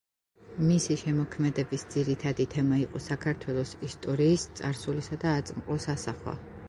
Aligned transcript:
მისი 0.67 0.95
შემოქმედების 1.01 1.83
ძირითადი 1.95 2.47
თემა 2.55 2.79
იყო 2.85 3.01
საქართველოს 3.09 3.75
ისტორიის 3.89 4.47
წარსულისა 4.61 5.21
და 5.27 5.39
აწმყოს 5.43 5.87
ასახვა. 5.95 6.35